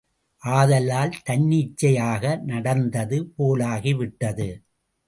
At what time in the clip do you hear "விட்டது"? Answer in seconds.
3.95-4.49